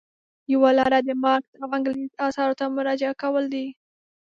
یوه 0.53 0.69
لاره 0.77 0.99
د 1.07 1.09
مارکس 1.23 1.51
او 1.61 1.69
انګلز 1.77 2.11
اثارو 2.27 2.57
ته 2.59 2.65
مراجعه 2.77 3.13
کول 3.21 3.45
دي. 3.53 3.65